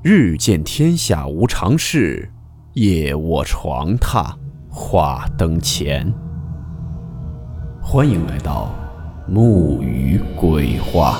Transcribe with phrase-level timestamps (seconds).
[0.00, 2.30] 日见天下无常事，
[2.74, 4.32] 夜卧床榻
[4.70, 6.08] 话灯前。
[7.82, 8.72] 欢迎来到
[9.26, 11.18] 木鱼鬼话。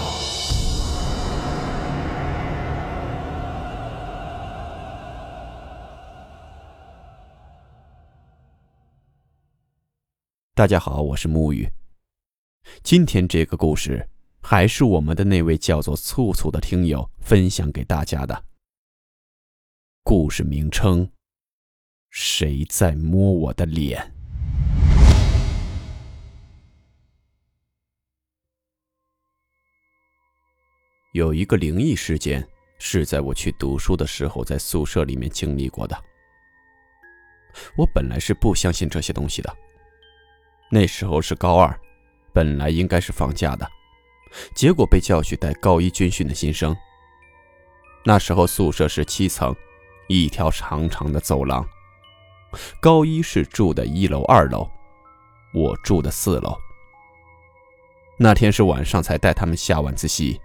[10.55, 11.69] 大家好，我是木鱼。
[12.85, 14.09] 今天这个故事
[14.41, 18.45] 还是我们的那位叫做醋醋的听友分享给大家的。
[20.11, 21.07] 故事名称：
[22.09, 24.11] 谁在摸我的脸？
[31.13, 32.43] 有一个灵异事件
[32.79, 35.95] 是在我去读书的时候，在宿舍里面经历过的。
[37.77, 39.57] 我本来是不相信这些东西的。
[40.71, 41.79] 那时候是高二，
[42.33, 43.71] 本来应该是放假的，
[44.55, 46.75] 结果被叫去带高一军训的新生。
[48.07, 49.55] 那时候宿舍是七层。
[50.09, 51.67] 一条长长的走廊，
[52.81, 54.69] 高一是住的一楼、二楼，
[55.55, 56.57] 我住的四楼。
[58.17, 60.41] 那天是晚上才带他们下晚自习，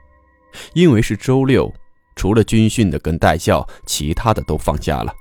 [0.74, 1.74] 因为是周六，
[2.16, 5.16] 除了军训的跟代教，其他的都放假了，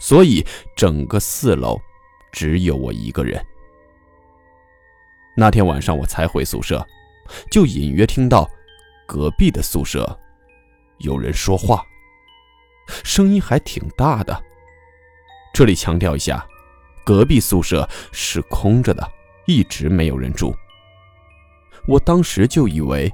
[0.00, 0.46] 所以
[0.76, 1.78] 整个四楼
[2.30, 3.44] 只有我一个人。
[5.36, 6.86] 那天晚上我才回宿舍，
[7.50, 8.48] 就隐约听到
[9.06, 10.18] 隔壁的宿舍
[10.98, 11.84] 有人说话。
[12.86, 14.42] 声音还挺大的。
[15.52, 16.46] 这里强调一下，
[17.04, 19.06] 隔壁宿舍是空着的，
[19.46, 20.54] 一直没有人住。
[21.86, 23.12] 我当时就以为，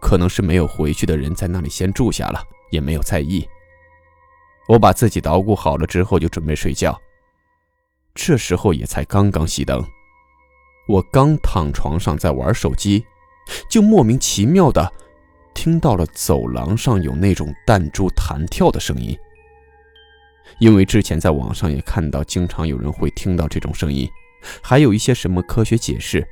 [0.00, 3.46] 可能是没有回去的人在那里先住下了，也没有在意。
[4.68, 6.98] 我把自己捣鼓好了之后，就准备睡觉。
[8.14, 9.84] 这时候也才刚刚熄灯，
[10.86, 13.04] 我刚躺床上在玩手机，
[13.68, 14.92] 就莫名其妙的。
[15.54, 19.16] 听到了走廊上有那种弹珠弹跳的声音，
[20.58, 24.06] 因为之前在网上也看到，经常有人会听到这种声音，
[24.62, 26.26] 还有一些什么科学解释。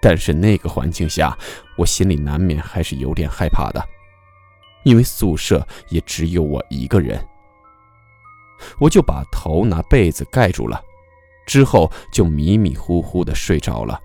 [0.00, 1.36] 但是那个环境下，
[1.76, 3.84] 我心里难免还是有点害怕的，
[4.84, 7.20] 因为宿舍也只有我一个人。
[8.78, 10.82] 我就把头拿被子盖住了，
[11.46, 14.00] 之后就迷迷糊糊的睡着了。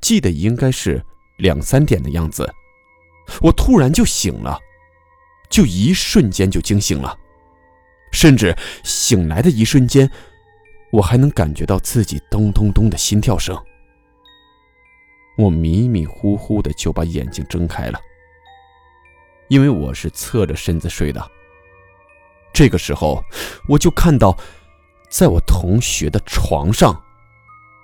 [0.00, 1.04] 记得应该是。
[1.36, 2.52] 两三点的样子，
[3.40, 4.58] 我突然就醒了，
[5.48, 7.18] 就一瞬间就惊醒了，
[8.12, 10.10] 甚至醒来的一瞬间，
[10.92, 13.56] 我还能感觉到自己咚咚咚的心跳声。
[15.38, 17.98] 我迷迷糊糊的就把眼睛睁开了，
[19.48, 21.30] 因为我是侧着身子睡的。
[22.52, 23.24] 这个时候，
[23.66, 24.36] 我就看到，
[25.08, 27.02] 在我同学的床上，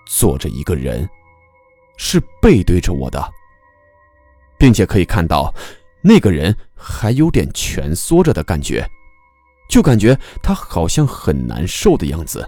[0.07, 1.09] 坐着一个人，
[1.97, 3.33] 是背对着我的。
[4.59, 5.55] 并且可以看到，
[6.03, 8.87] 那个人还有点蜷缩着的感觉，
[9.71, 12.47] 就感觉他好像很难受的样子。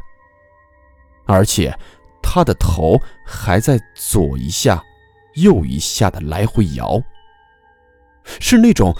[1.26, 1.72] 而且，
[2.20, 4.82] 他的头还在左一下、
[5.34, 7.00] 右一下的来回摇，
[8.40, 8.94] 是那种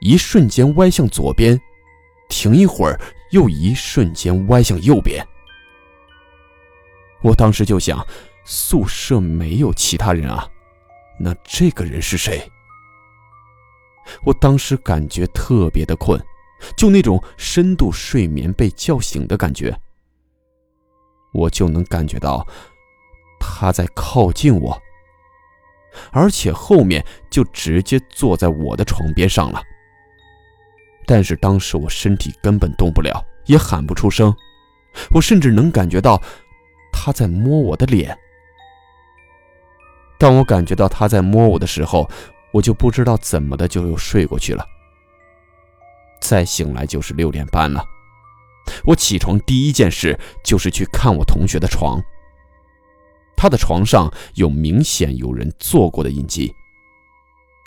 [0.00, 1.60] 一瞬间歪向左边，
[2.28, 3.00] 停一会儿，
[3.32, 5.26] 又一瞬间歪向右边。
[7.22, 8.06] 我当时就想，
[8.44, 10.48] 宿舍没有其他人啊。
[11.18, 12.50] 那这个人是谁？
[14.24, 16.20] 我当时感觉特别的困，
[16.76, 19.76] 就那种深度睡眠被叫醒的感觉。
[21.32, 22.46] 我就能感觉到
[23.40, 24.80] 他在靠近我，
[26.10, 29.62] 而且后面就直接坐在我的床边上了。
[31.06, 34.34] 但是当时我身体根本动不了，也喊不出声，
[35.14, 36.20] 我甚至能感觉到
[36.92, 38.16] 他在摸我的脸。
[40.18, 42.08] 当我感觉到他在摸我的时候，
[42.52, 44.64] 我就不知道怎么的就又睡过去了。
[46.20, 47.84] 再醒来就是六点半了，
[48.84, 52.00] 我起床第一件事就是去看我同学的床。
[53.36, 56.54] 他的床上有明显有人坐过的印记。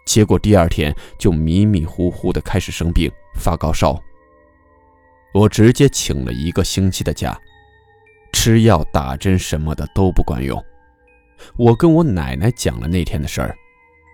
[0.06, 4.00] 结果第二天就迷迷糊糊的开始生病，发高烧。
[5.33, 7.38] 我直接请了一个星期的假，
[8.31, 10.63] 吃药打针什么的都不管用。
[11.57, 13.57] 我跟我奶奶讲了那天的事儿，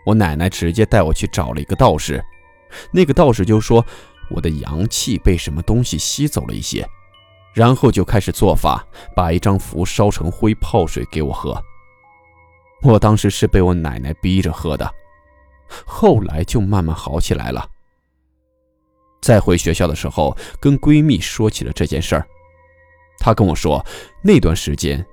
[0.06, 2.24] 我奶奶直接带我去找了一个道士，
[2.92, 3.86] 那个道士就说
[4.30, 6.88] 我的阳气被什么东西吸走了一些，
[7.54, 11.62] 然后就开始做法，把一张符烧成灰泡水给我喝。
[12.82, 14.92] 我当时是被我奶奶逼着喝的，
[15.86, 17.68] 后来就慢慢好起来了。
[19.22, 22.26] 再回学校的时候，跟闺蜜说起了这件事儿，
[23.20, 23.86] 她跟我说
[24.24, 25.06] 那段时间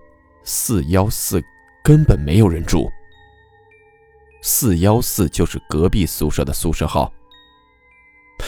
[0.45, 1.43] 四幺四。
[1.85, 2.91] 根本没有人住。
[4.41, 7.13] 四幺四就是隔壁宿舍的宿舍号。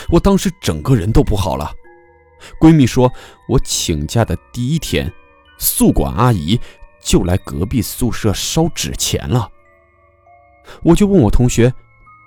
[0.09, 1.73] 我当时整个人都不好了。
[2.61, 3.13] 闺蜜说，
[3.49, 5.13] 我请假的第一天，
[5.59, 6.59] 宿管阿姨
[7.03, 9.51] 就来隔壁宿舍烧纸钱了。
[10.83, 11.73] 我就问我同学，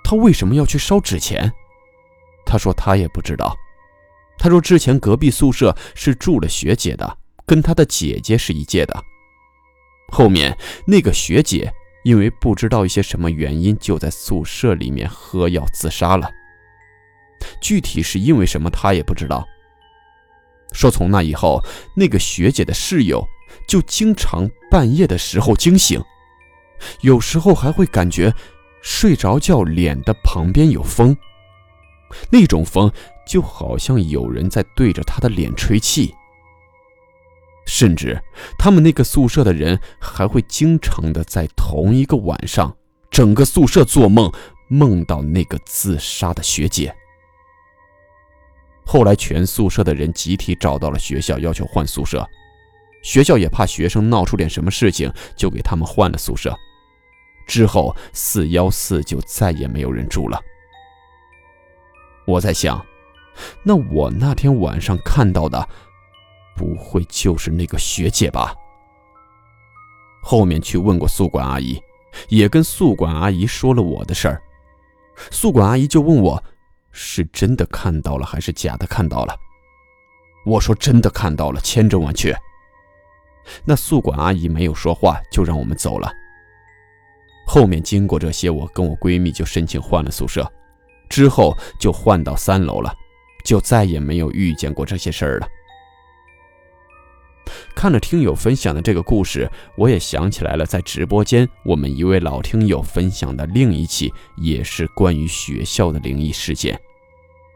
[0.04, 1.50] 他为什么要去烧纸钱？
[2.44, 3.56] 他说他也不知道。
[4.36, 9.02] 他说之前隔壁宿舍是住了学姐的，跟他的姐姐是一届的。
[10.12, 10.56] 后面
[10.86, 11.72] 那个学姐
[12.04, 16.30] 因为不知道一些什么原因，就在宿舍里面喝药自杀了。
[17.60, 19.44] 具体是因为什么，他也不知道。
[20.72, 21.62] 说从那以后，
[21.96, 23.26] 那个学姐的室友
[23.66, 26.02] 就经常半夜的时候惊醒，
[27.00, 28.34] 有时候还会感觉
[28.82, 31.16] 睡着觉脸的旁边有风，
[32.30, 32.92] 那种风
[33.26, 36.14] 就好像有人在对着她的脸吹气。
[37.66, 38.20] 甚至
[38.58, 42.76] 他们那个宿舍的人还会经常的在同一个晚上，
[43.10, 44.30] 整个宿舍做梦，
[44.68, 46.94] 梦到那个自杀的学姐。
[48.84, 52.28] 后来全宿舍的人集体找到了学校，要求换宿舍。
[53.02, 56.54] 学校也怕学生闹出点什么事情，就给他们换了宿舍。
[57.46, 60.40] 之后四幺四就再也没有人住了。
[62.26, 62.84] 我在想，
[63.62, 65.68] 那我那天晚上看到的。
[66.56, 68.54] 不会就是那个学姐吧？
[70.22, 71.80] 后面去问过宿管阿姨，
[72.28, 74.42] 也跟宿管阿姨说了我的事儿。
[75.30, 76.42] 宿管阿姨就问我，
[76.92, 79.36] 是真的看到了还是假的看到了？
[80.46, 82.34] 我说真的看到了，千真万确。
[83.64, 86.10] 那宿管阿姨没有说话，就让我们走了。
[87.46, 90.50] 后面经过这些，我跟我闺蜜就申请换了宿舍，
[91.10, 92.90] 之后就换到三楼了，
[93.44, 95.48] 就再也没有遇见过这些事儿了。
[97.74, 106.80] 看了听友分享的这个故事，我也想起来了，在直播间我们一位老听友分享的另一起也是关于学校的灵异事件，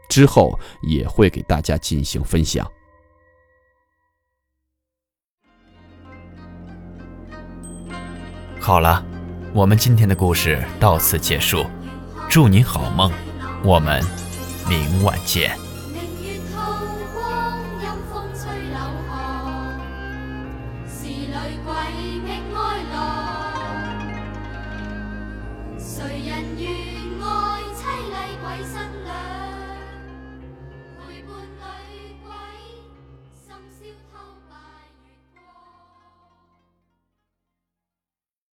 [0.09, 2.69] 之后也会给大家进行分享。
[8.59, 9.03] 好了，
[9.53, 11.65] 我们今天的故事到此结束，
[12.29, 13.11] 祝您好梦，
[13.63, 14.03] 我们
[14.67, 15.68] 明晚见。
[26.39, 26.71] 人愿
[27.21, 29.48] 爱妻，厉鬼新娘。